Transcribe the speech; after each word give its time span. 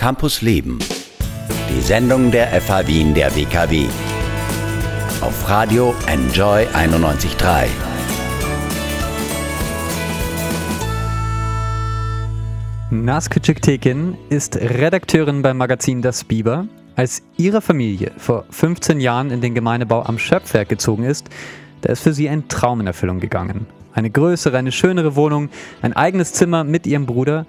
Campus 0.00 0.40
Leben. 0.40 0.78
Die 1.68 1.82
Sendung 1.82 2.30
der 2.30 2.58
FH 2.58 2.86
Wien 2.86 3.12
der 3.12 3.36
WKW. 3.36 3.84
Auf 5.20 5.46
Radio 5.46 5.94
Enjoy 6.06 6.66
91.3. 6.68 7.66
Naskücük 12.90 13.60
Tekin 13.60 14.16
ist 14.30 14.56
Redakteurin 14.56 15.42
beim 15.42 15.58
Magazin 15.58 16.00
Das 16.00 16.24
Biber. 16.24 16.66
Als 16.96 17.22
ihre 17.36 17.60
Familie 17.60 18.12
vor 18.16 18.46
15 18.48 19.00
Jahren 19.00 19.30
in 19.30 19.42
den 19.42 19.54
Gemeindebau 19.54 20.02
am 20.04 20.18
Schöpfwerk 20.18 20.70
gezogen 20.70 21.04
ist, 21.04 21.28
da 21.82 21.92
ist 21.92 22.00
für 22.00 22.14
sie 22.14 22.30
ein 22.30 22.48
Traum 22.48 22.80
in 22.80 22.86
Erfüllung 22.86 23.20
gegangen. 23.20 23.66
Eine 23.92 24.08
größere, 24.08 24.56
eine 24.56 24.72
schönere 24.72 25.14
Wohnung, 25.14 25.50
ein 25.82 25.92
eigenes 25.92 26.32
Zimmer 26.32 26.64
mit 26.64 26.86
ihrem 26.86 27.04
Bruder. 27.04 27.44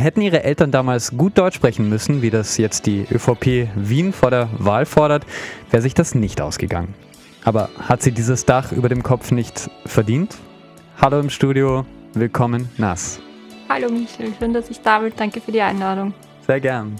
Hätten 0.00 0.22
ihre 0.22 0.44
Eltern 0.44 0.70
damals 0.70 1.14
gut 1.14 1.36
Deutsch 1.36 1.56
sprechen 1.56 1.90
müssen, 1.90 2.22
wie 2.22 2.30
das 2.30 2.56
jetzt 2.56 2.86
die 2.86 3.06
ÖVP 3.12 3.68
Wien 3.74 4.14
vor 4.14 4.30
der 4.30 4.48
Wahl 4.56 4.86
fordert, 4.86 5.26
wäre 5.70 5.82
sich 5.82 5.92
das 5.92 6.14
nicht 6.14 6.40
ausgegangen. 6.40 6.94
Aber 7.44 7.68
hat 7.78 8.00
sie 8.00 8.10
dieses 8.10 8.46
Dach 8.46 8.72
über 8.72 8.88
dem 8.88 9.02
Kopf 9.02 9.30
nicht 9.30 9.68
verdient? 9.84 10.38
Hallo 10.98 11.20
im 11.20 11.28
Studio, 11.28 11.84
willkommen 12.14 12.70
Nass. 12.78 13.20
Hallo 13.68 13.90
Michel, 13.90 14.32
schön, 14.38 14.54
dass 14.54 14.70
ich 14.70 14.80
da 14.80 15.00
bin. 15.00 15.12
Danke 15.14 15.38
für 15.42 15.52
die 15.52 15.60
Einladung. 15.60 16.14
Sehr 16.46 16.60
gern. 16.60 16.96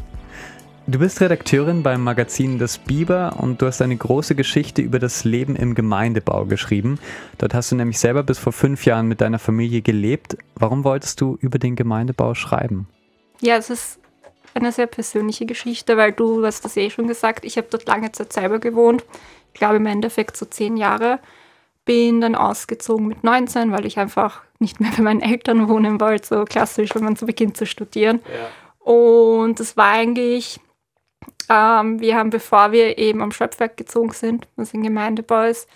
Du 0.87 0.99
bist 0.99 1.21
Redakteurin 1.21 1.83
beim 1.83 2.03
Magazin 2.03 2.59
Das 2.59 2.79
Biber 2.79 3.37
und 3.39 3.63
du 3.63 3.67
hast 3.67 3.81
eine 3.81 3.97
große 3.97 4.35
Geschichte 4.35 4.83
über 4.83 4.99
das 4.99 5.25
Leben 5.25 5.55
im 5.55 5.75
Gemeindebau 5.75 6.47
geschrieben. 6.47 6.99
Dort 7.39 7.55
hast 7.55 7.71
du 7.71 7.77
nämlich 7.77 7.99
selber 7.99 8.23
bis 8.23 8.39
vor 8.39 8.53
fünf 8.53 8.87
Jahren 8.87 9.07
mit 9.07 9.21
deiner 9.21 9.39
Familie 9.39 9.83
gelebt. 9.83 10.37
Warum 10.57 10.83
wolltest 10.83 11.21
du 11.21 11.39
über 11.41 11.59
den 11.59 11.77
Gemeindebau 11.77 12.35
schreiben? 12.35 12.89
Ja, 13.41 13.57
es 13.57 13.71
ist 13.71 14.01
eine 14.55 14.73
sehr 14.73 14.87
persönliche 14.87 15.47
Geschichte, 15.47 15.97
weil 15.97 16.13
du 16.13 16.45
hast 16.45 16.65
das 16.65 16.77
eh 16.77 16.91
schon 16.91 17.07
gesagt, 17.07 17.45
ich 17.45 17.57
habe 17.57 17.69
dort 17.71 17.87
lange 17.87 18.11
Zeit 18.11 18.33
selber 18.33 18.59
gewohnt. 18.59 19.05
Ich 19.53 19.59
glaube 19.59 19.77
im 19.77 19.87
Endeffekt 19.87 20.37
so 20.37 20.47
zehn 20.47 20.77
Jahre. 20.77 21.21
Bin 21.85 22.21
dann 22.21 22.35
ausgezogen 22.35 23.07
mit 23.07 23.23
19, 23.23 23.71
weil 23.71 23.87
ich 23.87 23.99
einfach 23.99 24.43
nicht 24.59 24.81
mehr 24.81 24.91
bei 24.97 25.03
meinen 25.03 25.21
Eltern 25.21 25.69
wohnen 25.69 26.01
wollte, 26.01 26.27
so 26.27 26.45
klassisch, 26.45 26.95
wenn 26.95 27.05
man 27.05 27.17
so 27.17 27.27
beginnt 27.27 27.57
zu 27.57 27.67
studieren. 27.67 28.21
Ja. 28.27 28.93
Und 28.93 29.61
es 29.61 29.77
war 29.77 29.93
eigentlich 29.93 30.59
ähm, 31.51 32.01
wir 32.01 32.17
haben, 32.17 32.31
bevor 32.31 32.71
wir 32.71 32.97
eben 32.97 33.21
am 33.21 33.33
Schöpfwerk 33.33 33.77
gezogen 33.77 34.13
sind, 34.13 34.47
was 34.55 34.73
ein 34.73 34.85
Gemeindebau 34.85 35.43
ist, 35.43 35.69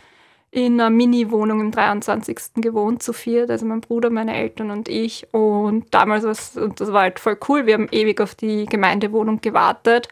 in 0.53 0.81
einer 0.81 0.89
Mini-Wohnung 0.89 1.61
im 1.61 1.73
23. 1.73 2.39
gewohnt, 2.57 3.03
zu 3.03 3.13
viert, 3.13 3.51
also 3.51 3.67
mein 3.67 3.81
Bruder, 3.81 4.09
meine 4.09 4.37
Eltern 4.37 4.71
und 4.71 4.89
ich. 4.89 5.27
Und 5.33 5.93
damals 5.93 6.23
war 6.23 6.31
es, 6.31 6.57
und 6.57 6.81
das 6.81 6.93
war 6.93 7.03
halt 7.03 7.19
voll 7.19 7.37
cool, 7.49 7.67
wir 7.67 7.75
haben 7.75 7.89
ewig 7.91 8.21
auf 8.21 8.37
die 8.37 8.67
Gemeindewohnung 8.67 9.41
gewartet. 9.41 10.09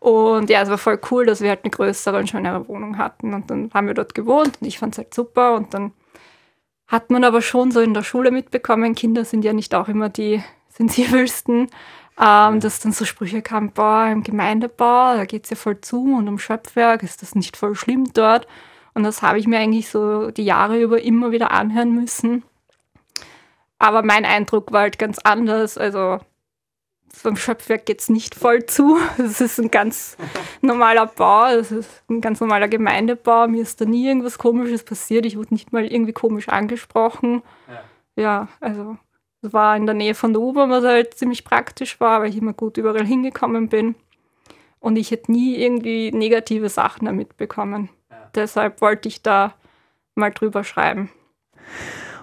Und 0.00 0.50
ja, 0.50 0.62
es 0.62 0.68
war 0.68 0.78
voll 0.78 1.00
cool, 1.12 1.26
dass 1.26 1.42
wir 1.42 1.50
halt 1.50 1.60
eine 1.62 1.70
größere 1.70 2.18
und 2.18 2.28
schönere 2.28 2.66
Wohnung 2.66 2.98
hatten. 2.98 3.34
Und 3.34 3.50
dann 3.50 3.70
haben 3.72 3.86
wir 3.86 3.94
dort 3.94 4.16
gewohnt 4.16 4.58
und 4.60 4.66
ich 4.66 4.80
fand 4.80 4.94
es 4.94 4.98
halt 4.98 5.14
super. 5.14 5.54
Und 5.54 5.74
dann 5.74 5.92
hat 6.88 7.10
man 7.10 7.22
aber 7.22 7.40
schon 7.40 7.70
so 7.70 7.80
in 7.80 7.94
der 7.94 8.02
Schule 8.02 8.32
mitbekommen, 8.32 8.96
Kinder 8.96 9.24
sind 9.24 9.44
ja 9.44 9.52
nicht 9.52 9.76
auch 9.76 9.86
immer 9.86 10.08
die 10.08 10.42
sensibelsten. 10.70 11.68
Ähm, 12.20 12.58
dass 12.60 12.80
dann 12.80 12.92
so 12.92 13.04
Sprüche 13.04 13.42
kamen, 13.42 13.70
boah, 13.70 14.08
im 14.10 14.24
Gemeindebau, 14.24 15.14
da 15.14 15.24
geht 15.24 15.44
es 15.44 15.50
ja 15.50 15.56
voll 15.56 15.80
zu 15.80 16.16
und 16.16 16.26
um 16.26 16.38
Schöpfwerk, 16.38 17.04
ist 17.04 17.22
das 17.22 17.36
nicht 17.36 17.56
voll 17.56 17.76
schlimm 17.76 18.12
dort? 18.12 18.48
Und 18.94 19.04
das 19.04 19.22
habe 19.22 19.38
ich 19.38 19.46
mir 19.46 19.58
eigentlich 19.58 19.88
so 19.88 20.32
die 20.32 20.44
Jahre 20.44 20.80
über 20.80 21.00
immer 21.00 21.30
wieder 21.30 21.52
anhören 21.52 21.94
müssen. 21.94 22.42
Aber 23.78 24.02
mein 24.02 24.24
Eindruck 24.24 24.72
war 24.72 24.80
halt 24.80 24.98
ganz 24.98 25.20
anders. 25.20 25.78
Also 25.78 26.18
vom 27.12 27.36
Schöpfwerk 27.36 27.86
geht 27.86 28.00
es 28.00 28.08
nicht 28.08 28.34
voll 28.34 28.66
zu. 28.66 28.98
Es 29.18 29.40
ist 29.40 29.60
ein 29.60 29.70
ganz 29.70 30.16
normaler 30.60 31.06
Bau, 31.06 31.46
es 31.46 31.70
ist 31.70 32.02
ein 32.08 32.20
ganz 32.20 32.40
normaler 32.40 32.66
Gemeindebau. 32.66 33.46
Mir 33.46 33.62
ist 33.62 33.80
da 33.80 33.84
nie 33.84 34.08
irgendwas 34.08 34.38
Komisches 34.38 34.82
passiert. 34.82 35.26
Ich 35.26 35.36
wurde 35.36 35.54
nicht 35.54 35.72
mal 35.72 35.84
irgendwie 35.84 36.12
komisch 36.12 36.48
angesprochen. 36.48 37.42
Ja, 38.16 38.22
ja 38.22 38.48
also 38.60 38.96
war 39.42 39.76
in 39.76 39.86
der 39.86 39.94
Nähe 39.94 40.14
von 40.14 40.32
der 40.32 40.42
U-Bahn, 40.42 40.70
was 40.70 40.84
halt 40.84 41.14
ziemlich 41.14 41.44
praktisch 41.44 42.00
war, 42.00 42.20
weil 42.20 42.30
ich 42.30 42.36
immer 42.36 42.52
gut 42.52 42.76
überall 42.76 43.06
hingekommen 43.06 43.68
bin. 43.68 43.94
Und 44.80 44.96
ich 44.96 45.10
hätte 45.10 45.32
nie 45.32 45.56
irgendwie 45.56 46.12
negative 46.12 46.68
Sachen 46.68 47.06
damit 47.06 47.36
bekommen. 47.36 47.88
Ja. 48.10 48.30
Deshalb 48.34 48.80
wollte 48.80 49.08
ich 49.08 49.22
da 49.22 49.54
mal 50.14 50.30
drüber 50.30 50.64
schreiben. 50.64 51.10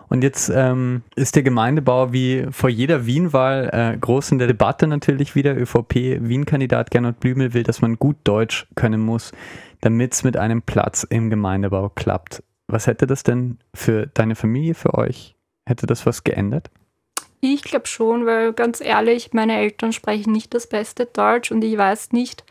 Und 0.07 0.23
jetzt 0.23 0.49
ähm, 0.53 1.01
ist 1.15 1.35
der 1.35 1.43
Gemeindebau 1.43 2.13
wie 2.13 2.45
vor 2.51 2.69
jeder 2.69 3.05
Wien-Wahl 3.05 3.69
äh, 3.73 3.97
groß 3.97 4.31
in 4.31 4.37
der 4.37 4.47
Debatte 4.47 4.87
natürlich 4.87 5.35
wieder. 5.35 5.57
ÖVP-Wien-Kandidat 5.57 6.91
Gernot 6.91 7.19
Blümel 7.19 7.53
will, 7.53 7.63
dass 7.63 7.81
man 7.81 7.97
gut 7.97 8.17
Deutsch 8.23 8.67
können 8.75 9.01
muss, 9.01 9.31
damit 9.81 10.13
es 10.13 10.23
mit 10.23 10.37
einem 10.37 10.61
Platz 10.61 11.03
im 11.03 11.29
Gemeindebau 11.29 11.89
klappt. 11.89 12.43
Was 12.67 12.87
hätte 12.87 13.07
das 13.07 13.23
denn 13.23 13.57
für 13.73 14.07
deine 14.07 14.35
Familie, 14.35 14.75
für 14.75 14.93
euch? 14.93 15.35
Hätte 15.67 15.87
das 15.87 16.05
was 16.05 16.23
geändert? 16.23 16.69
Ich 17.41 17.63
glaube 17.63 17.87
schon, 17.87 18.25
weil 18.25 18.53
ganz 18.53 18.81
ehrlich, 18.81 19.33
meine 19.33 19.57
Eltern 19.57 19.93
sprechen 19.93 20.31
nicht 20.31 20.53
das 20.53 20.67
beste 20.67 21.05
Deutsch 21.05 21.51
und 21.51 21.63
ich 21.63 21.77
weiß 21.77 22.11
nicht, 22.11 22.43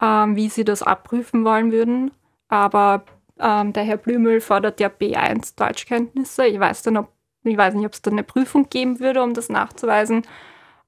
ähm, 0.00 0.36
wie 0.36 0.48
sie 0.48 0.64
das 0.64 0.82
abprüfen 0.82 1.44
wollen 1.44 1.72
würden. 1.72 2.10
Aber 2.48 3.04
ähm, 3.38 3.72
der 3.72 3.84
Herr 3.84 3.96
Blümel 3.96 4.40
fordert 4.40 4.80
ja 4.80 4.88
B1 4.88 5.56
Deutschkenntnisse. 5.56 6.46
Ich 6.46 6.58
weiß, 6.60 6.82
dann, 6.82 6.96
ob, 6.96 7.08
ich 7.44 7.56
weiß 7.56 7.74
nicht, 7.74 7.86
ob 7.86 7.92
es 7.92 8.02
da 8.02 8.10
eine 8.10 8.24
Prüfung 8.24 8.68
geben 8.70 9.00
würde, 9.00 9.22
um 9.22 9.34
das 9.34 9.48
nachzuweisen. 9.48 10.22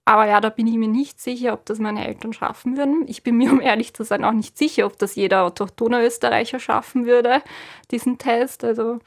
Aber 0.04 0.26
ja, 0.26 0.40
da 0.40 0.48
bin 0.48 0.66
ich 0.66 0.76
mir 0.76 0.88
nicht 0.88 1.20
sicher, 1.20 1.52
ob 1.52 1.64
das 1.66 1.78
meine 1.78 2.06
Eltern 2.06 2.32
schaffen 2.32 2.76
würden. 2.76 3.04
Ich 3.06 3.22
bin 3.22 3.36
mir, 3.36 3.50
um 3.52 3.60
ehrlich 3.60 3.94
zu 3.94 4.04
sein, 4.04 4.24
auch 4.24 4.32
nicht 4.32 4.58
sicher, 4.58 4.86
ob 4.86 4.98
das 4.98 5.14
jeder 5.14 5.44
autochtone 5.44 6.04
Österreicher 6.04 6.58
schaffen 6.58 7.06
würde, 7.06 7.42
diesen 7.90 8.18
Test. 8.18 8.64
Also 8.64 8.98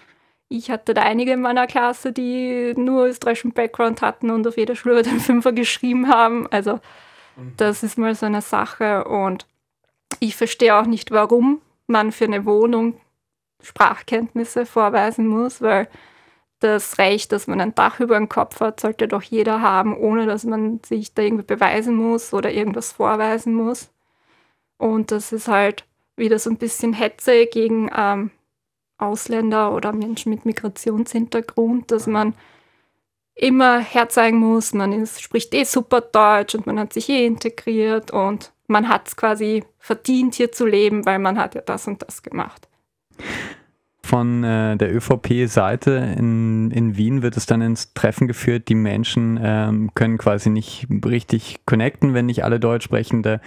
ich 0.50 0.70
hatte 0.70 0.94
da 0.94 1.02
einige 1.02 1.34
in 1.34 1.42
meiner 1.42 1.68
Klasse, 1.68 2.12
die 2.12 2.74
nur 2.76 3.08
österreichischen 3.08 3.54
Background 3.54 4.02
hatten 4.02 4.30
und 4.30 4.48
auf 4.48 4.58
jeder 4.58 4.76
Schule 4.76 5.02
den 5.02 5.20
Fünfer 5.22 5.52
geschrieben 5.52 6.08
haben. 6.08 6.48
Also 6.52 6.80
mhm. 7.36 7.54
das 7.58 7.84
ist 7.84 7.98
mal 7.98 8.16
so 8.16 8.26
eine 8.26 8.42
Sache. 8.42 9.06
Und 9.06 9.48
ich 10.20 10.36
verstehe 10.36 10.76
auch 10.76 10.86
nicht, 10.86 11.12
warum 11.12 11.62
man 11.88 12.12
für 12.12 12.26
eine 12.26 12.46
Wohnung 12.46 13.00
Sprachkenntnisse 13.62 14.66
vorweisen 14.66 15.28
muss, 15.28 15.62
weil 15.62 15.88
das 16.60 16.98
Recht, 16.98 17.32
dass 17.32 17.48
man 17.48 17.62
ein 17.62 17.76
Dach 17.76 18.00
über 18.00 18.18
dem 18.18 18.30
Kopf 18.30 18.60
hat, 18.60 18.80
sollte 18.80 19.08
doch 19.08 19.24
jeder 19.24 19.62
haben, 19.62 19.96
ohne 19.98 20.26
dass 20.26 20.44
man 20.46 20.80
sich 20.84 21.14
da 21.14 21.22
irgendwie 21.22 21.44
beweisen 21.44 21.96
muss 21.96 22.34
oder 22.34 22.52
irgendwas 22.52 22.92
vorweisen 22.92 23.54
muss. 23.54 23.90
Und 24.78 25.12
das 25.12 25.32
ist 25.32 25.48
halt 25.48 25.86
wieder 26.16 26.40
so 26.40 26.50
ein 26.50 26.58
bisschen 26.58 26.94
Hetze 26.94 27.46
gegen 27.48 27.90
ähm, 27.96 28.32
Ausländer 28.98 29.74
oder 29.74 29.94
Menschen 29.94 30.30
mit 30.30 30.46
Migrationshintergrund, 30.46 31.92
dass 31.92 32.08
man 32.08 32.34
immer 33.36 33.80
herzeigen 33.80 34.38
muss, 34.38 34.74
man 34.74 34.94
ist, 34.94 35.22
spricht 35.22 35.54
eh 35.54 35.66
super 35.66 36.02
Deutsch 36.02 36.56
und 36.56 36.66
man 36.66 36.80
hat 36.80 36.94
sich 36.94 37.10
eh 37.10 37.26
integriert 37.26 38.12
und 38.12 38.54
man 38.68 38.88
hat 38.88 39.10
es 39.10 39.16
quasi 39.16 39.64
verdient, 39.78 40.36
hier 40.36 40.52
zu 40.52 40.66
leben, 40.66 41.06
weil 41.06 41.20
man 41.20 41.38
hat 41.38 41.56
ja 41.56 41.62
das 41.62 41.88
und 41.88 42.02
das 42.02 42.24
gemacht. 42.24 42.68
Von 44.02 44.44
äh, 44.44 44.78
der 44.78 44.96
ÖVP-Seite 44.96 46.16
in, 46.18 46.70
in 46.72 46.96
Wien 46.96 47.24
wird 47.24 47.38
es 47.38 47.48
dann 47.48 47.62
ins 47.62 47.94
Treffen 47.94 48.28
geführt. 48.28 48.70
Die 48.70 48.76
Menschen 48.76 49.40
ähm, 49.42 49.90
können 49.96 50.20
quasi 50.20 50.52
nicht 50.52 50.88
richtig 51.04 51.66
connecten, 51.66 52.14
wenn 52.14 52.28
nicht 52.28 52.44
alle 52.44 52.60
Deutsch 52.60 52.86
sprechen. 52.86 53.24
Da 53.24 53.40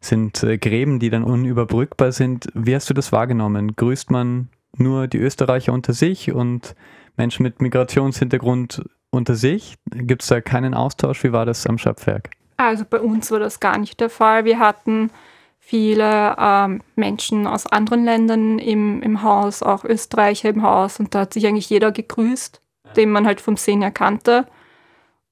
sind 0.00 0.42
äh, 0.42 0.56
Gräben, 0.56 1.00
die 1.00 1.10
dann 1.10 1.22
unüberbrückbar 1.22 2.12
sind. 2.12 2.48
Wie 2.54 2.74
hast 2.74 2.88
du 2.88 2.94
das 2.94 3.12
wahrgenommen? 3.12 3.76
Grüßt 3.76 4.10
man 4.10 4.48
nur 4.78 5.06
die 5.06 5.18
Österreicher 5.18 5.72
unter 5.72 5.92
sich 5.92 6.32
und 6.32 6.74
Menschen 7.16 7.42
mit 7.42 7.60
Migrationshintergrund 7.60 8.84
unter 9.10 9.34
sich? 9.34 9.76
Gibt 9.90 10.22
es 10.22 10.28
da 10.28 10.40
keinen 10.40 10.74
Austausch? 10.74 11.24
Wie 11.24 11.32
war 11.32 11.46
das 11.46 11.66
am 11.66 11.78
Schöpfwerk? 11.78 12.30
Also 12.56 12.84
bei 12.88 13.00
uns 13.00 13.30
war 13.30 13.38
das 13.38 13.60
gar 13.60 13.78
nicht 13.78 14.00
der 14.00 14.10
Fall. 14.10 14.44
Wir 14.44 14.58
hatten 14.58 15.10
viele 15.58 16.36
ähm, 16.38 16.80
Menschen 16.94 17.46
aus 17.46 17.66
anderen 17.66 18.04
Ländern 18.04 18.58
im, 18.58 19.02
im 19.02 19.22
Haus, 19.22 19.62
auch 19.62 19.84
Österreicher 19.84 20.48
im 20.48 20.62
Haus 20.62 21.00
und 21.00 21.14
da 21.14 21.20
hat 21.20 21.34
sich 21.34 21.46
eigentlich 21.46 21.68
jeder 21.68 21.92
gegrüßt, 21.92 22.60
den 22.96 23.10
man 23.10 23.26
halt 23.26 23.40
vom 23.40 23.56
Sehen 23.56 23.82
erkannte. 23.82 24.46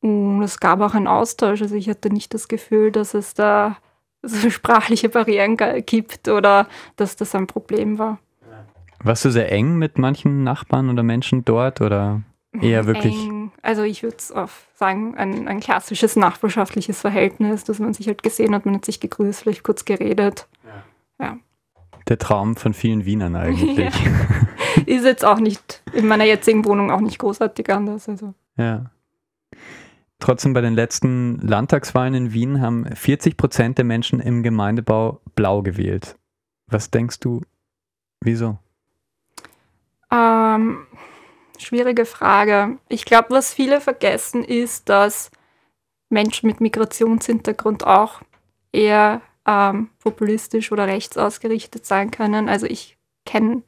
Und 0.00 0.42
es 0.42 0.60
gab 0.60 0.80
auch 0.80 0.94
einen 0.94 1.06
Austausch. 1.06 1.62
Also 1.62 1.76
ich 1.76 1.88
hatte 1.88 2.10
nicht 2.10 2.34
das 2.34 2.48
Gefühl, 2.48 2.92
dass 2.92 3.14
es 3.14 3.32
da 3.32 3.78
so 4.22 4.50
sprachliche 4.50 5.08
Barrieren 5.08 5.56
gibt 5.86 6.28
oder 6.28 6.68
dass 6.96 7.16
das 7.16 7.34
ein 7.34 7.46
Problem 7.46 7.98
war. 7.98 8.18
Warst 9.04 9.24
du 9.26 9.30
sehr 9.30 9.52
eng 9.52 9.76
mit 9.76 9.98
manchen 9.98 10.44
Nachbarn 10.44 10.88
oder 10.88 11.02
Menschen 11.02 11.44
dort 11.44 11.82
oder 11.82 12.22
eher 12.58 12.86
wirklich? 12.86 13.14
Eng. 13.14 13.52
Also 13.60 13.82
ich 13.82 14.02
würde 14.02 14.16
sagen, 14.74 15.14
ein, 15.16 15.46
ein 15.46 15.60
klassisches 15.60 16.16
nachbarschaftliches 16.16 17.02
Verhältnis, 17.02 17.64
dass 17.64 17.78
man 17.78 17.92
sich 17.92 18.08
halt 18.08 18.22
gesehen 18.22 18.54
hat, 18.54 18.64
man 18.64 18.76
hat 18.76 18.86
sich 18.86 19.00
gegrüßt, 19.00 19.42
vielleicht 19.42 19.62
kurz 19.62 19.84
geredet. 19.84 20.48
Ja. 21.18 21.26
ja. 21.26 21.38
Der 22.08 22.18
Traum 22.18 22.56
von 22.56 22.72
vielen 22.72 23.04
Wienern 23.04 23.36
eigentlich. 23.36 23.94
Ja. 24.76 24.82
Ist 24.86 25.04
jetzt 25.04 25.24
auch 25.24 25.38
nicht 25.38 25.82
in 25.92 26.08
meiner 26.08 26.24
jetzigen 26.24 26.64
Wohnung 26.64 26.90
auch 26.90 27.00
nicht 27.00 27.20
großartig 27.20 27.70
anders. 27.70 28.08
Also. 28.08 28.34
Ja. 28.56 28.90
Trotzdem 30.18 30.52
bei 30.52 30.62
den 30.62 30.74
letzten 30.74 31.38
Landtagswahlen 31.38 32.14
in 32.14 32.32
Wien 32.32 32.60
haben 32.60 32.84
40 32.86 33.36
Prozent 33.36 33.78
der 33.78 33.84
Menschen 33.84 34.18
im 34.18 34.42
Gemeindebau 34.42 35.20
blau 35.36 35.62
gewählt. 35.62 36.16
Was 36.66 36.90
denkst 36.90 37.20
du, 37.20 37.42
wieso? 38.20 38.58
Ähm, 40.14 40.86
schwierige 41.58 42.06
Frage. 42.06 42.78
Ich 42.88 43.04
glaube, 43.04 43.30
was 43.30 43.52
viele 43.52 43.80
vergessen 43.80 44.44
ist, 44.44 44.88
dass 44.88 45.30
Menschen 46.08 46.46
mit 46.46 46.60
Migrationshintergrund 46.60 47.84
auch 47.86 48.20
eher 48.72 49.22
ähm, 49.46 49.90
populistisch 50.02 50.70
oder 50.70 50.86
rechts 50.86 51.18
ausgerichtet 51.18 51.84
sein 51.84 52.10
können. 52.10 52.48
Also 52.48 52.66
ich 52.66 52.96
kenne 53.26 53.62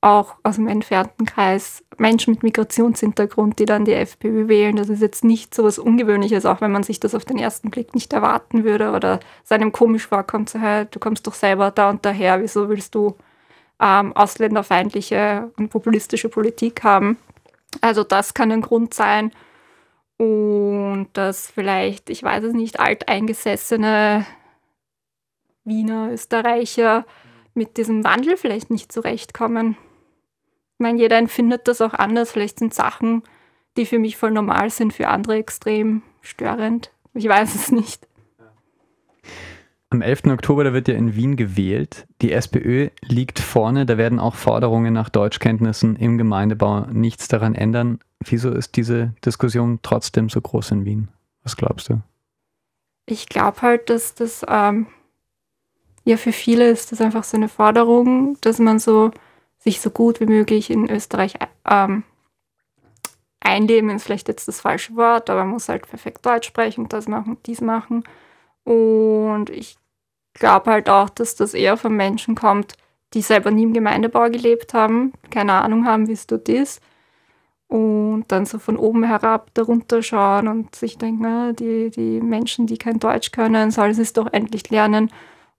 auch 0.00 0.36
aus 0.42 0.56
dem 0.56 0.66
entfernten 0.66 1.26
Kreis 1.26 1.84
Menschen 1.96 2.32
mit 2.32 2.42
Migrationshintergrund, 2.42 3.58
die 3.60 3.66
dann 3.66 3.84
die 3.84 3.92
FPÖ 3.92 4.48
wählen. 4.48 4.74
Das 4.74 4.88
ist 4.88 5.00
jetzt 5.00 5.22
nicht 5.22 5.54
so 5.54 5.62
was 5.62 5.78
Ungewöhnliches, 5.78 6.44
auch 6.44 6.60
wenn 6.60 6.72
man 6.72 6.82
sich 6.82 6.98
das 6.98 7.14
auf 7.14 7.24
den 7.24 7.38
ersten 7.38 7.70
Blick 7.70 7.94
nicht 7.94 8.12
erwarten 8.12 8.64
würde 8.64 8.90
oder 8.92 9.20
seinem 9.44 9.70
komisch 9.70 10.06
vorkommt, 10.08 10.50
so, 10.50 10.58
hey, 10.58 10.86
du 10.90 10.98
kommst 10.98 11.26
doch 11.26 11.34
selber 11.34 11.70
da 11.70 11.90
und 11.90 12.04
daher, 12.04 12.42
wieso 12.42 12.68
willst 12.68 12.96
du 12.96 13.16
ähm, 13.82 14.14
ausländerfeindliche 14.14 15.50
und 15.56 15.68
populistische 15.68 16.28
Politik 16.28 16.84
haben? 16.84 17.18
Also 17.80 18.04
das 18.04 18.34
kann 18.34 18.52
ein 18.52 18.62
Grund 18.62 18.94
sein. 18.94 19.32
Und 20.18 21.08
dass 21.14 21.50
vielleicht, 21.50 22.08
ich 22.08 22.22
weiß 22.22 22.44
es 22.44 22.52
nicht, 22.52 22.78
alteingesessene 22.78 24.24
Wiener, 25.64 26.10
Österreicher 26.12 27.04
mit 27.54 27.76
diesem 27.76 28.04
Wandel 28.04 28.36
vielleicht 28.36 28.70
nicht 28.70 28.92
zurechtkommen 28.92 29.76
meine, 30.82 30.98
jeder 30.98 31.16
empfindet 31.16 31.66
das 31.68 31.80
auch 31.80 31.94
anders. 31.94 32.32
Vielleicht 32.32 32.58
sind 32.58 32.74
Sachen, 32.74 33.22
die 33.78 33.86
für 33.86 33.98
mich 33.98 34.18
voll 34.18 34.32
normal 34.32 34.68
sind, 34.68 34.92
für 34.92 35.08
andere 35.08 35.36
extrem 35.36 36.02
störend. 36.20 36.92
Ich 37.14 37.26
weiß 37.26 37.54
es 37.54 37.72
nicht. 37.72 38.06
Am 39.92 40.00
11. 40.00 40.28
Oktober, 40.28 40.64
da 40.64 40.72
wird 40.72 40.88
ja 40.88 40.94
in 40.94 41.16
Wien 41.16 41.36
gewählt. 41.36 42.06
Die 42.22 42.32
SPÖ 42.32 42.88
liegt 43.02 43.38
vorne. 43.38 43.84
Da 43.84 43.98
werden 43.98 44.18
auch 44.18 44.36
Forderungen 44.36 44.94
nach 44.94 45.10
Deutschkenntnissen 45.10 45.96
im 45.96 46.16
Gemeindebau 46.16 46.86
nichts 46.86 47.28
daran 47.28 47.54
ändern. 47.54 47.98
Wieso 48.20 48.52
ist 48.52 48.74
diese 48.76 49.12
Diskussion 49.22 49.80
trotzdem 49.82 50.30
so 50.30 50.40
groß 50.40 50.70
in 50.70 50.86
Wien? 50.86 51.08
Was 51.42 51.58
glaubst 51.58 51.90
du? 51.90 52.00
Ich 53.04 53.28
glaube 53.28 53.60
halt, 53.60 53.90
dass 53.90 54.14
das 54.14 54.46
ähm, 54.48 54.86
ja 56.04 56.16
für 56.16 56.32
viele 56.32 56.70
ist 56.70 56.90
das 56.90 57.02
einfach 57.02 57.24
so 57.24 57.36
eine 57.36 57.50
Forderung, 57.50 58.38
dass 58.40 58.58
man 58.60 58.78
so 58.78 59.10
sich 59.58 59.82
so 59.82 59.90
gut 59.90 60.20
wie 60.20 60.26
möglich 60.26 60.70
in 60.70 60.88
Österreich 60.88 61.34
ähm, 61.68 62.04
einleben, 63.40 63.90
ist 63.90 64.04
vielleicht 64.04 64.28
jetzt 64.28 64.48
das 64.48 64.62
falsche 64.62 64.96
Wort, 64.96 65.28
aber 65.28 65.40
man 65.40 65.50
muss 65.52 65.68
halt 65.68 65.86
perfekt 65.86 66.24
Deutsch 66.24 66.48
sprechen, 66.48 66.88
das 66.88 67.08
machen, 67.08 67.36
dies 67.44 67.60
machen. 67.60 68.04
Und 68.64 69.50
ich 69.50 69.76
glaube 70.34 70.70
halt 70.70 70.88
auch, 70.88 71.08
dass 71.10 71.34
das 71.34 71.54
eher 71.54 71.76
von 71.76 71.94
Menschen 71.94 72.34
kommt, 72.34 72.74
die 73.14 73.22
selber 73.22 73.50
nie 73.50 73.64
im 73.64 73.74
Gemeindebau 73.74 74.30
gelebt 74.30 74.74
haben, 74.74 75.12
keine 75.30 75.54
Ahnung 75.54 75.86
haben, 75.86 76.08
wie 76.08 76.12
es 76.12 76.26
dort 76.26 76.48
ist. 76.48 76.80
Und 77.68 78.24
dann 78.28 78.44
so 78.44 78.58
von 78.58 78.76
oben 78.76 79.04
herab 79.04 79.50
darunter 79.54 80.02
schauen 80.02 80.48
und 80.48 80.74
sich 80.74 80.98
denken, 80.98 81.24
ah, 81.24 81.52
die, 81.52 81.90
die 81.90 82.20
Menschen, 82.20 82.66
die 82.66 82.76
kein 82.76 82.98
Deutsch 82.98 83.32
können, 83.32 83.70
sollen 83.70 83.98
es 83.98 84.12
doch 84.12 84.30
endlich 84.32 84.68
lernen 84.70 85.10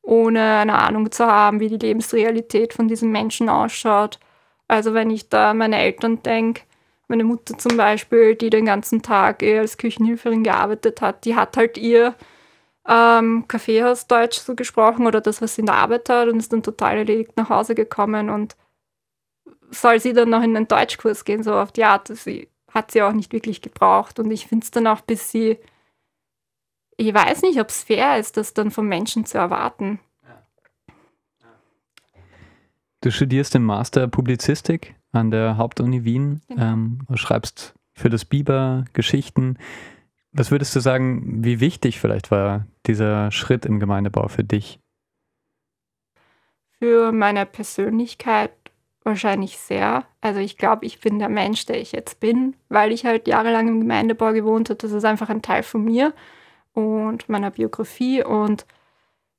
ohne 0.03 0.57
eine 0.57 0.77
Ahnung 0.77 1.11
zu 1.11 1.25
haben, 1.25 1.59
wie 1.59 1.69
die 1.69 1.77
Lebensrealität 1.77 2.73
von 2.73 2.87
diesen 2.87 3.11
Menschen 3.11 3.49
ausschaut. 3.49 4.19
Also 4.67 4.93
wenn 4.93 5.09
ich 5.09 5.29
da 5.29 5.53
meine 5.53 5.77
Eltern 5.77 6.21
denke, 6.21 6.63
meine 7.07 7.23
Mutter 7.23 7.57
zum 7.57 7.77
Beispiel, 7.77 8.35
die 8.35 8.49
den 8.49 8.65
ganzen 8.65 9.01
Tag 9.01 9.41
als 9.41 9.77
Küchenhilferin 9.77 10.43
gearbeitet 10.43 11.01
hat, 11.01 11.25
die 11.25 11.35
hat 11.35 11.57
halt 11.57 11.77
ihr 11.77 12.15
ähm, 12.87 13.45
Kaffeehausdeutsch 13.47 14.39
so 14.39 14.55
gesprochen 14.55 15.07
oder 15.07 15.21
das, 15.21 15.41
was 15.41 15.55
sie 15.55 15.61
in 15.61 15.67
der 15.67 15.75
Arbeit 15.75 16.09
hat 16.09 16.27
und 16.27 16.39
ist 16.39 16.51
dann 16.51 16.63
total 16.63 16.97
erledigt 16.97 17.37
nach 17.37 17.49
Hause 17.49 17.75
gekommen 17.75 18.29
und 18.29 18.55
soll 19.71 19.99
sie 19.99 20.13
dann 20.13 20.29
noch 20.29 20.43
in 20.43 20.55
einen 20.55 20.67
Deutschkurs 20.67 21.25
gehen, 21.25 21.43
so 21.43 21.53
auf 21.53 21.71
die 21.71 21.85
Art, 21.85 22.07
sie 22.09 22.49
hat 22.71 22.91
sie 22.91 23.01
auch 23.01 23.13
nicht 23.13 23.31
wirklich 23.31 23.61
gebraucht 23.61 24.19
und 24.19 24.31
ich 24.31 24.47
finde 24.47 24.63
es 24.63 24.71
dann 24.71 24.87
auch 24.87 25.01
bis 25.01 25.31
sie 25.31 25.57
ich 26.97 27.13
weiß 27.13 27.41
nicht, 27.41 27.59
ob 27.59 27.69
es 27.69 27.83
fair 27.83 28.19
ist, 28.19 28.37
das 28.37 28.53
dann 28.53 28.71
vom 28.71 28.87
Menschen 28.87 29.25
zu 29.25 29.37
erwarten. 29.37 29.99
Du 33.01 33.11
studierst 33.11 33.53
im 33.55 33.65
Master 33.65 34.07
Publizistik 34.07 34.95
an 35.11 35.29
der 35.29 35.57
Hauptuni 35.57 36.05
Wien, 36.05 36.41
genau. 36.47 36.61
ähm, 36.61 36.99
schreibst 37.15 37.73
für 37.93 38.09
das 38.09 38.23
Biber 38.23 38.85
Geschichten. 38.93 39.57
Was 40.31 40.51
würdest 40.51 40.75
du 40.75 40.79
sagen, 40.79 41.43
wie 41.43 41.59
wichtig 41.59 41.99
vielleicht 41.99 42.31
war 42.31 42.65
dieser 42.87 43.31
Schritt 43.31 43.65
im 43.65 43.79
Gemeindebau 43.79 44.27
für 44.27 44.43
dich? 44.43 44.79
Für 46.79 47.11
meine 47.11 47.45
Persönlichkeit 47.45 48.51
wahrscheinlich 49.03 49.57
sehr. 49.57 50.05
Also 50.21 50.39
ich 50.39 50.57
glaube, 50.57 50.85
ich 50.85 50.99
bin 50.99 51.19
der 51.19 51.29
Mensch, 51.29 51.65
der 51.65 51.79
ich 51.79 51.91
jetzt 51.91 52.19
bin, 52.19 52.55
weil 52.69 52.91
ich 52.91 53.05
halt 53.05 53.27
jahrelang 53.27 53.67
im 53.67 53.79
Gemeindebau 53.81 54.33
gewohnt 54.33 54.69
habe. 54.69 54.77
Das 54.77 54.91
ist 54.91 55.05
einfach 55.05 55.29
ein 55.29 55.41
Teil 55.41 55.63
von 55.63 55.83
mir 55.83 56.13
und 56.73 57.29
meiner 57.29 57.51
Biografie. 57.51 58.23
Und 58.23 58.65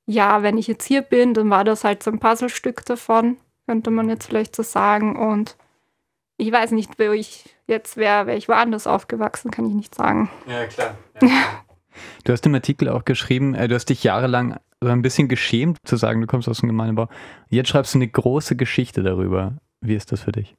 ja, 0.05 0.43
wenn 0.43 0.57
ich 0.57 0.67
jetzt 0.67 0.85
hier 0.85 1.01
bin, 1.01 1.33
dann 1.33 1.49
war 1.49 1.63
das 1.63 1.83
halt 1.83 2.03
so 2.03 2.11
ein 2.11 2.19
Puzzlestück 2.19 2.85
davon, 2.85 3.37
könnte 3.65 3.91
man 3.91 4.09
jetzt 4.09 4.27
vielleicht 4.27 4.55
so 4.55 4.63
sagen. 4.63 5.15
Und 5.15 5.57
ich 6.37 6.51
weiß 6.51 6.71
nicht, 6.71 6.99
wo 6.99 7.11
ich 7.11 7.55
jetzt 7.67 7.97
wäre, 7.97 8.27
wäre 8.27 8.37
ich 8.37 8.47
woanders 8.47 8.87
aufgewachsen, 8.87 9.51
kann 9.51 9.65
ich 9.65 9.73
nicht 9.73 9.95
sagen. 9.95 10.29
Ja, 10.47 10.65
klar. 10.67 10.95
Ja. 11.21 11.64
Du 12.23 12.33
hast 12.33 12.45
im 12.45 12.55
Artikel 12.55 12.89
auch 12.89 13.05
geschrieben, 13.05 13.55
äh, 13.55 13.67
du 13.67 13.75
hast 13.75 13.85
dich 13.85 14.03
jahrelang 14.03 14.59
so 14.81 14.89
ein 14.89 15.01
bisschen 15.01 15.27
geschämt 15.27 15.79
zu 15.85 15.95
sagen, 15.95 16.21
du 16.21 16.27
kommst 16.27 16.47
aus 16.47 16.59
dem 16.59 16.69
Gemeindebau. 16.69 17.07
Jetzt 17.49 17.69
schreibst 17.69 17.93
du 17.93 17.97
eine 17.97 18.07
große 18.07 18.55
Geschichte 18.55 19.03
darüber. 19.03 19.57
Wie 19.81 19.95
ist 19.95 20.11
das 20.11 20.21
für 20.21 20.31
dich? 20.31 20.55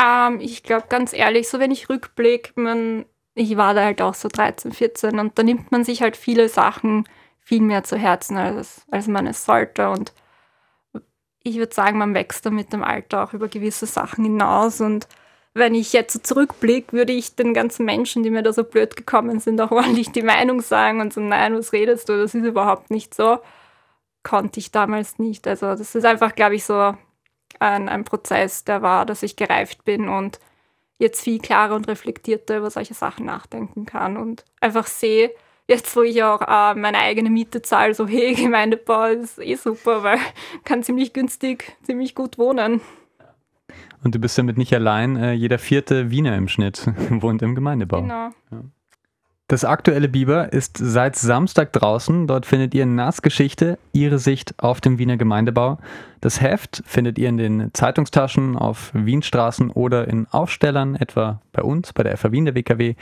Ähm, 0.00 0.40
ich 0.40 0.62
glaube, 0.62 0.86
ganz 0.88 1.12
ehrlich, 1.12 1.48
so 1.48 1.58
wenn 1.58 1.70
ich 1.70 1.88
rückblicke, 1.88 2.52
man 2.60 3.04
ich 3.38 3.56
war 3.56 3.74
da 3.74 3.84
halt 3.84 4.02
auch 4.02 4.14
so 4.14 4.28
13, 4.28 4.72
14 4.72 5.18
und 5.18 5.38
da 5.38 5.42
nimmt 5.42 5.70
man 5.70 5.84
sich 5.84 6.02
halt 6.02 6.16
viele 6.16 6.48
Sachen 6.48 7.04
viel 7.38 7.62
mehr 7.62 7.84
zu 7.84 7.96
Herzen, 7.96 8.36
als, 8.36 8.84
als 8.90 9.06
man 9.06 9.26
es 9.26 9.44
sollte. 9.44 9.90
Und 9.90 10.12
ich 11.42 11.56
würde 11.56 11.74
sagen, 11.74 11.98
man 11.98 12.14
wächst 12.14 12.44
da 12.44 12.50
mit 12.50 12.72
dem 12.72 12.82
Alter 12.82 13.24
auch 13.24 13.32
über 13.32 13.48
gewisse 13.48 13.86
Sachen 13.86 14.24
hinaus. 14.24 14.80
Und 14.80 15.06
wenn 15.58 15.74
ich 15.74 15.92
jetzt 15.92 16.12
so 16.12 16.18
zurückblicke, 16.20 16.92
würde 16.92 17.12
ich 17.12 17.36
den 17.36 17.54
ganzen 17.54 17.84
Menschen, 17.84 18.22
die 18.22 18.30
mir 18.30 18.42
da 18.42 18.52
so 18.52 18.64
blöd 18.64 18.96
gekommen 18.96 19.40
sind, 19.40 19.60
auch 19.60 19.70
ordentlich 19.72 20.10
die 20.12 20.22
Meinung 20.22 20.60
sagen 20.60 21.00
und 21.00 21.12
so, 21.12 21.20
nein, 21.20 21.54
was 21.56 21.72
redest 21.72 22.08
du, 22.08 22.16
das 22.16 22.34
ist 22.34 22.44
überhaupt 22.44 22.90
nicht 22.90 23.14
so. 23.14 23.38
Konnte 24.22 24.60
ich 24.60 24.70
damals 24.72 25.18
nicht. 25.18 25.46
Also 25.46 25.66
das 25.66 25.94
ist 25.94 26.04
einfach, 26.04 26.34
glaube 26.34 26.56
ich, 26.56 26.64
so 26.64 26.94
ein, 27.60 27.88
ein 27.88 28.04
Prozess, 28.04 28.64
der 28.64 28.82
war, 28.82 29.06
dass 29.06 29.22
ich 29.22 29.36
gereift 29.36 29.84
bin 29.84 30.08
und 30.08 30.38
jetzt 30.98 31.22
viel 31.22 31.38
klarer 31.38 31.74
und 31.74 31.88
reflektierter 31.88 32.58
über 32.58 32.70
solche 32.70 32.94
Sachen 32.94 33.26
nachdenken 33.26 33.86
kann 33.86 34.16
und 34.16 34.44
einfach 34.60 34.86
sehe, 34.86 35.32
jetzt 35.68 35.94
wo 35.96 36.02
ich 36.02 36.22
auch 36.22 36.42
äh, 36.42 36.74
meine 36.74 36.98
eigene 36.98 37.30
Miete 37.30 37.62
zahle, 37.62 37.94
so 37.94 38.06
hey, 38.06 38.34
Gemeindebau 38.34 39.06
ist 39.06 39.38
eh 39.38 39.54
super, 39.54 40.02
weil 40.02 40.18
kann 40.64 40.82
ziemlich 40.82 41.12
günstig, 41.12 41.76
ziemlich 41.84 42.14
gut 42.14 42.38
wohnen. 42.38 42.80
Und 44.02 44.14
du 44.14 44.18
bist 44.18 44.38
damit 44.38 44.58
nicht 44.58 44.72
allein, 44.74 45.16
äh, 45.16 45.32
jeder 45.32 45.58
vierte 45.58 46.10
Wiener 46.10 46.36
im 46.36 46.48
Schnitt 46.48 46.86
wohnt 47.10 47.42
im 47.42 47.54
Gemeindebau. 47.54 48.02
Genau. 48.02 48.30
Ja. 48.50 48.64
Das 49.50 49.64
aktuelle 49.64 50.10
Biber 50.10 50.52
ist 50.52 50.76
seit 50.76 51.16
Samstag 51.16 51.72
draußen. 51.72 52.26
Dort 52.26 52.44
findet 52.44 52.74
ihr 52.74 52.84
Nassgeschichte, 52.84 53.78
ihre 53.94 54.18
Sicht 54.18 54.54
auf 54.58 54.82
dem 54.82 54.98
Wiener 54.98 55.16
Gemeindebau. 55.16 55.78
Das 56.20 56.42
Heft 56.42 56.82
findet 56.84 57.18
ihr 57.18 57.30
in 57.30 57.38
den 57.38 57.70
Zeitungstaschen 57.72 58.56
auf 58.56 58.90
Wienstraßen 58.92 59.70
oder 59.70 60.06
in 60.06 60.26
Aufstellern, 60.26 60.96
etwa 60.96 61.40
bei 61.52 61.62
uns, 61.62 61.94
bei 61.94 62.02
der 62.02 62.18
FA 62.18 62.30
Wien 62.30 62.44
der 62.44 62.54
WKW. 62.54 62.94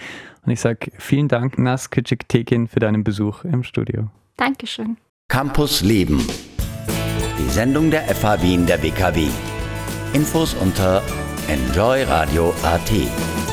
Und 0.45 0.53
ich 0.53 0.61
sage 0.61 0.93
vielen 0.99 1.27
Dank, 1.27 1.59
Nas 1.59 1.91
Tekin, 1.91 2.69
für 2.69 2.79
deinen 2.79 3.03
Besuch 3.03 3.43
im 3.43 3.65
Studio. 3.65 4.09
Dankeschön. 4.37 4.99
Campus 5.27 5.83
Leben. 5.83 6.25
Die 7.41 7.51
Sendung 7.51 7.91
der 7.91 8.03
FA 8.03 8.41
Wien 8.41 8.67
der 8.67 8.81
WKW. 8.85 9.27
Infos 10.17 10.55
unter 10.55 11.03
enjoyradio.at. 11.47 13.46